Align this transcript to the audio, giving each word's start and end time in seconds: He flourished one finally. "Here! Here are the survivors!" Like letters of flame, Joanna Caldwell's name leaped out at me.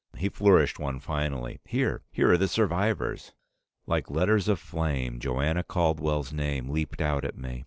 He 0.17 0.29
flourished 0.29 0.79
one 0.79 0.99
finally. 0.99 1.59
"Here! 1.63 2.01
Here 2.11 2.31
are 2.31 2.37
the 2.39 2.47
survivors!" 2.47 3.33
Like 3.85 4.09
letters 4.09 4.47
of 4.47 4.57
flame, 4.57 5.19
Joanna 5.19 5.61
Caldwell's 5.61 6.33
name 6.33 6.69
leaped 6.69 7.01
out 7.01 7.23
at 7.23 7.37
me. 7.37 7.59